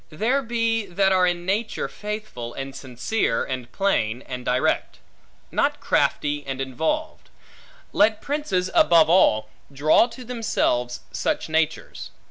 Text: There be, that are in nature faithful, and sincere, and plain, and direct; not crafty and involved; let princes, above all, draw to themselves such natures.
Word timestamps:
There 0.09 0.41
be, 0.41 0.87
that 0.87 1.11
are 1.11 1.27
in 1.27 1.45
nature 1.45 1.87
faithful, 1.87 2.55
and 2.55 2.75
sincere, 2.75 3.43
and 3.45 3.71
plain, 3.71 4.23
and 4.23 4.43
direct; 4.43 4.97
not 5.51 5.79
crafty 5.79 6.43
and 6.47 6.59
involved; 6.59 7.29
let 7.93 8.19
princes, 8.19 8.71
above 8.73 9.11
all, 9.11 9.47
draw 9.71 10.07
to 10.07 10.23
themselves 10.25 11.01
such 11.13 11.49
natures. 11.49 12.09